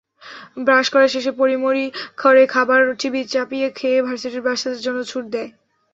Brush 0.59 0.85
করা 0.89 1.07
শেষে 1.07 1.31
পড়িমরি 1.37 1.85
করে 2.17 2.43
খাবার 2.47 2.81
চিবিয়ে-চাপিয়ে 2.99 3.67
খেয়ে 3.71 3.99
ভার্সিটির 4.01 4.45
বাসের 4.47 4.75
জন্য 4.77 4.99
দে-ছুট। 5.01 5.25